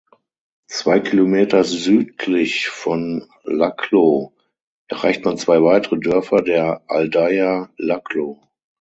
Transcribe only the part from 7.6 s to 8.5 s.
Laclo.